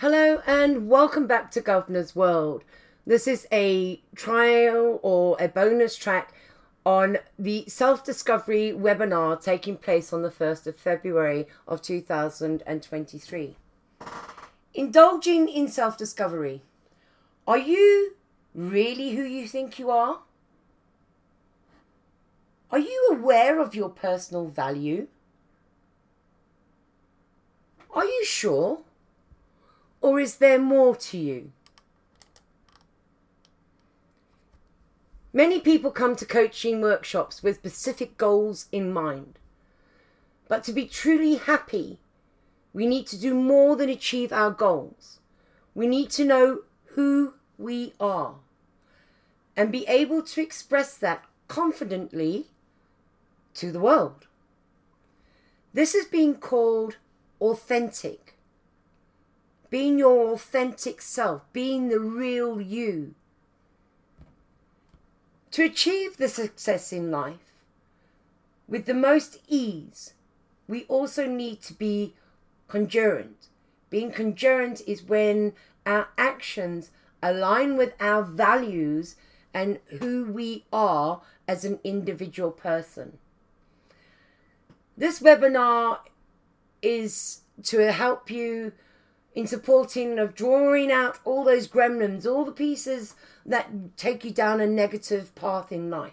Hello 0.00 0.40
and 0.46 0.88
welcome 0.88 1.26
back 1.26 1.50
to 1.50 1.60
Governor's 1.60 2.16
World. 2.16 2.64
This 3.06 3.26
is 3.26 3.46
a 3.52 4.00
trial 4.14 4.98
or 5.02 5.36
a 5.38 5.46
bonus 5.46 5.94
track 5.94 6.32
on 6.86 7.18
the 7.38 7.66
self 7.68 8.02
discovery 8.02 8.72
webinar 8.74 9.38
taking 9.44 9.76
place 9.76 10.10
on 10.10 10.22
the 10.22 10.30
1st 10.30 10.68
of 10.68 10.76
February 10.76 11.46
of 11.68 11.82
2023. 11.82 13.56
Indulging 14.72 15.50
in 15.50 15.68
self 15.68 15.98
discovery. 15.98 16.62
Are 17.46 17.58
you 17.58 18.14
really 18.54 19.10
who 19.16 19.22
you 19.22 19.46
think 19.46 19.78
you 19.78 19.90
are? 19.90 20.20
Are 22.70 22.78
you 22.78 23.08
aware 23.12 23.60
of 23.60 23.74
your 23.74 23.90
personal 23.90 24.46
value? 24.46 25.08
Are 27.92 28.06
you 28.06 28.24
sure? 28.24 28.80
Or 30.00 30.18
is 30.18 30.36
there 30.36 30.58
more 30.58 30.96
to 30.96 31.18
you? 31.18 31.52
Many 35.32 35.60
people 35.60 35.90
come 35.90 36.16
to 36.16 36.26
coaching 36.26 36.80
workshops 36.80 37.42
with 37.42 37.56
specific 37.56 38.16
goals 38.16 38.66
in 38.72 38.92
mind. 38.92 39.38
But 40.48 40.64
to 40.64 40.72
be 40.72 40.86
truly 40.86 41.36
happy, 41.36 41.98
we 42.72 42.86
need 42.86 43.06
to 43.08 43.20
do 43.20 43.34
more 43.34 43.76
than 43.76 43.88
achieve 43.88 44.32
our 44.32 44.50
goals. 44.50 45.20
We 45.74 45.86
need 45.86 46.10
to 46.10 46.24
know 46.24 46.60
who 46.94 47.34
we 47.58 47.94
are 48.00 48.36
and 49.56 49.70
be 49.70 49.86
able 49.86 50.22
to 50.22 50.40
express 50.40 50.96
that 50.96 51.24
confidently 51.46 52.46
to 53.54 53.70
the 53.70 53.80
world. 53.80 54.26
This 55.72 55.94
is 55.94 56.06
being 56.06 56.36
called 56.36 56.96
authentic 57.40 58.34
being 59.70 59.98
your 59.98 60.32
authentic 60.32 61.00
self, 61.00 61.50
being 61.52 61.88
the 61.88 62.00
real 62.00 62.60
you. 62.60 63.14
To 65.52 65.64
achieve 65.64 66.16
the 66.16 66.28
success 66.28 66.92
in 66.92 67.10
life 67.10 67.52
with 68.68 68.86
the 68.86 68.94
most 68.94 69.38
ease, 69.48 70.14
we 70.68 70.84
also 70.84 71.26
need 71.26 71.62
to 71.62 71.74
be 71.74 72.14
congruent. 72.68 73.48
Being 73.88 74.12
congruent 74.12 74.82
is 74.86 75.02
when 75.02 75.54
our 75.86 76.08
actions 76.18 76.90
align 77.22 77.76
with 77.76 77.94
our 78.00 78.22
values 78.22 79.16
and 79.52 79.80
who 79.98 80.24
we 80.24 80.64
are 80.72 81.22
as 81.48 81.64
an 81.64 81.80
individual 81.82 82.52
person. 82.52 83.18
This 84.96 85.20
webinar 85.20 85.98
is 86.82 87.40
to 87.64 87.90
help 87.92 88.30
you 88.30 88.72
in 89.34 89.46
supporting 89.46 90.18
of 90.18 90.34
drawing 90.34 90.90
out 90.90 91.18
all 91.24 91.44
those 91.44 91.68
gremlins, 91.68 92.26
all 92.26 92.44
the 92.44 92.52
pieces 92.52 93.14
that 93.46 93.96
take 93.96 94.24
you 94.24 94.30
down 94.30 94.60
a 94.60 94.66
negative 94.66 95.34
path 95.34 95.70
in 95.70 95.90
life. 95.90 96.12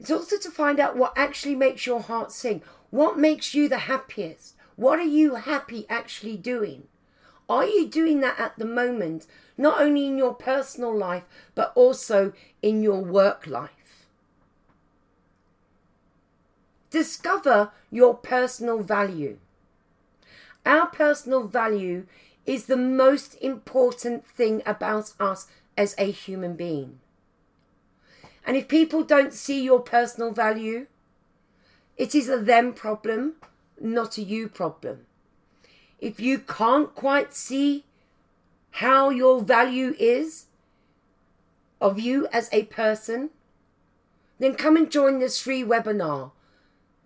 It's 0.00 0.10
also 0.10 0.38
to 0.38 0.50
find 0.50 0.80
out 0.80 0.96
what 0.96 1.12
actually 1.16 1.54
makes 1.54 1.86
your 1.86 2.00
heart 2.00 2.32
sing. 2.32 2.62
What 2.90 3.18
makes 3.18 3.54
you 3.54 3.68
the 3.68 3.78
happiest? 3.78 4.56
What 4.76 4.98
are 4.98 5.02
you 5.02 5.34
happy 5.36 5.84
actually 5.88 6.36
doing? 6.36 6.88
Are 7.48 7.66
you 7.66 7.86
doing 7.86 8.20
that 8.20 8.38
at 8.40 8.58
the 8.58 8.64
moment, 8.64 9.26
not 9.58 9.80
only 9.80 10.06
in 10.06 10.16
your 10.16 10.34
personal 10.34 10.96
life, 10.96 11.24
but 11.54 11.72
also 11.74 12.32
in 12.62 12.82
your 12.82 13.00
work 13.00 13.46
life? 13.46 14.06
Discover 16.90 17.72
your 17.90 18.14
personal 18.14 18.82
value. 18.82 19.38
Our 20.64 20.86
personal 20.86 21.44
value 21.44 22.06
is 22.46 22.66
the 22.66 22.76
most 22.76 23.36
important 23.40 24.26
thing 24.26 24.62
about 24.66 25.12
us 25.18 25.46
as 25.76 25.94
a 25.98 26.10
human 26.10 26.56
being. 26.56 27.00
And 28.46 28.56
if 28.56 28.68
people 28.68 29.04
don't 29.04 29.32
see 29.32 29.62
your 29.62 29.80
personal 29.80 30.32
value, 30.32 30.86
it 31.96 32.14
is 32.14 32.28
a 32.28 32.38
them 32.38 32.72
problem, 32.72 33.34
not 33.80 34.18
a 34.18 34.22
you 34.22 34.48
problem. 34.48 35.06
If 35.98 36.18
you 36.18 36.38
can't 36.38 36.94
quite 36.94 37.34
see 37.34 37.84
how 38.72 39.10
your 39.10 39.42
value 39.42 39.94
is 39.98 40.46
of 41.80 41.98
you 41.98 42.26
as 42.32 42.48
a 42.52 42.64
person, 42.64 43.30
then 44.38 44.54
come 44.54 44.76
and 44.76 44.90
join 44.90 45.18
this 45.18 45.40
free 45.40 45.62
webinar 45.62 46.32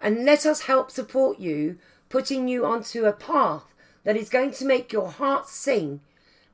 and 0.00 0.24
let 0.24 0.46
us 0.46 0.62
help 0.62 0.90
support 0.90 1.38
you 1.38 1.78
putting 2.08 2.48
you 2.48 2.64
onto 2.64 3.04
a 3.04 3.12
path 3.12 3.74
that 4.04 4.16
is 4.16 4.28
going 4.28 4.50
to 4.52 4.64
make 4.64 4.92
your 4.92 5.10
heart 5.10 5.48
sing 5.48 6.00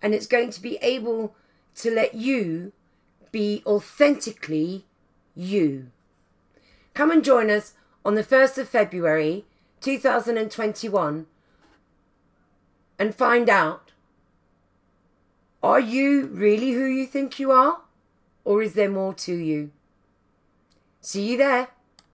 and 0.03 0.15
it's 0.15 0.27
going 0.27 0.51
to 0.51 0.61
be 0.61 0.77
able 0.83 1.35
to 1.77 1.91
let 1.91 2.15
you 2.15 2.73
be 3.33 3.63
authentically 3.67 4.85
you. 5.35 5.91
Come 6.93 7.11
and 7.11 7.25
join 7.25 7.51
us 7.51 7.75
on 8.05 8.15
the 8.15 8.23
1st 8.23 8.59
of 8.59 8.69
February 8.69 9.45
2021 9.81 11.27
and 12.99 13.15
find 13.15 13.49
out 13.49 13.93
are 15.63 15.81
you 15.81 16.27
really 16.27 16.73
who 16.73 16.85
you 16.85 17.07
think 17.07 17.41
you 17.41 17.51
are? 17.51 17.81
Or 18.45 18.63
is 18.63 18.75
there 18.75 18.91
more 18.91 19.15
to 19.15 19.35
you? 19.35 19.71
See 21.01 21.31
you 21.31 21.39
there. 21.39 21.69